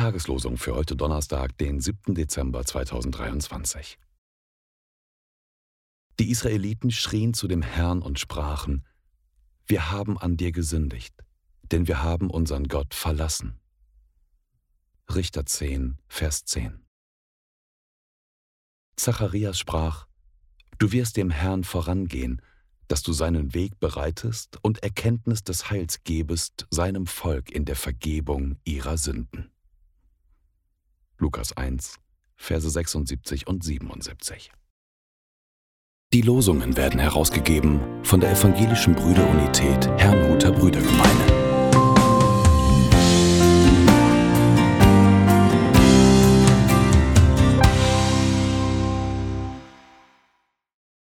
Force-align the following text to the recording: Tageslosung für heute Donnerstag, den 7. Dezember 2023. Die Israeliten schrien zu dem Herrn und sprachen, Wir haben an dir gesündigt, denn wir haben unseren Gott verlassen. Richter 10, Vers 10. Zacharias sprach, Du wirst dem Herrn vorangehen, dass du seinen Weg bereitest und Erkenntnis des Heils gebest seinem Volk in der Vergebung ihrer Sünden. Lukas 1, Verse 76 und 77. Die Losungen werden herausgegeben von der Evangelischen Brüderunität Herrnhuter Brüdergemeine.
Tageslosung 0.00 0.56
für 0.56 0.74
heute 0.74 0.96
Donnerstag, 0.96 1.58
den 1.58 1.78
7. 1.78 2.14
Dezember 2.14 2.64
2023. 2.64 3.98
Die 6.18 6.30
Israeliten 6.30 6.90
schrien 6.90 7.34
zu 7.34 7.46
dem 7.48 7.60
Herrn 7.60 8.00
und 8.00 8.18
sprachen, 8.18 8.86
Wir 9.66 9.90
haben 9.90 10.16
an 10.16 10.38
dir 10.38 10.52
gesündigt, 10.52 11.14
denn 11.70 11.86
wir 11.86 12.02
haben 12.02 12.30
unseren 12.30 12.64
Gott 12.64 12.94
verlassen. 12.94 13.60
Richter 15.14 15.44
10, 15.44 15.98
Vers 16.08 16.46
10. 16.46 16.82
Zacharias 18.96 19.58
sprach, 19.58 20.06
Du 20.78 20.92
wirst 20.92 21.18
dem 21.18 21.28
Herrn 21.28 21.62
vorangehen, 21.62 22.40
dass 22.90 23.04
du 23.04 23.12
seinen 23.12 23.54
Weg 23.54 23.78
bereitest 23.78 24.58
und 24.62 24.82
Erkenntnis 24.82 25.44
des 25.44 25.70
Heils 25.70 26.02
gebest 26.02 26.66
seinem 26.70 27.06
Volk 27.06 27.52
in 27.52 27.64
der 27.64 27.76
Vergebung 27.76 28.56
ihrer 28.64 28.98
Sünden. 28.98 29.52
Lukas 31.16 31.56
1, 31.56 32.00
Verse 32.34 32.68
76 32.68 33.46
und 33.46 33.62
77. 33.62 34.50
Die 36.12 36.22
Losungen 36.22 36.76
werden 36.76 36.98
herausgegeben 36.98 37.80
von 38.02 38.18
der 38.18 38.32
Evangelischen 38.32 38.96
Brüderunität 38.96 39.86
Herrnhuter 39.96 40.50
Brüdergemeine. 40.50 41.29